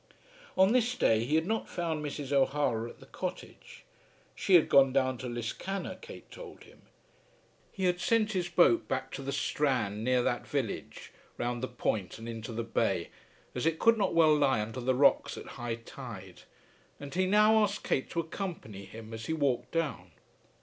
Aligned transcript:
On 0.57 0.73
this 0.73 0.95
day 0.95 1.25
he 1.25 1.35
had 1.35 1.45
not 1.45 1.69
found 1.69 2.03
Mrs. 2.03 2.31
O'Hara 2.31 2.89
at 2.89 2.99
the 2.99 3.05
cottage. 3.05 3.83
She 4.33 4.55
had 4.55 4.67
gone 4.67 4.91
down 4.91 5.19
to 5.19 5.27
Liscannor, 5.29 6.01
Kate 6.01 6.31
told 6.31 6.63
him. 6.63 6.81
He 7.71 7.83
had 7.83 7.99
sent 8.01 8.31
his 8.31 8.49
boat 8.49 8.87
back 8.87 9.11
to 9.11 9.21
the 9.21 9.31
strand 9.31 10.03
near 10.03 10.23
that 10.23 10.47
village, 10.47 11.11
round 11.37 11.61
the 11.61 11.67
point 11.67 12.17
and 12.17 12.27
into 12.27 12.51
the 12.51 12.63
bay, 12.63 13.09
as 13.53 13.67
it 13.67 13.77
could 13.77 13.99
not 13.99 14.15
well 14.15 14.35
lie 14.35 14.59
under 14.59 14.79
the 14.81 14.95
rocks 14.95 15.37
at 15.37 15.45
high 15.61 15.75
tide, 15.75 16.41
and 16.99 17.13
he 17.13 17.27
now 17.27 17.61
asked 17.61 17.83
Kate 17.83 18.09
to 18.09 18.19
accompany 18.19 18.85
him 18.85 19.13
as 19.13 19.27
he 19.27 19.33
walked 19.33 19.69
down. 19.69 20.13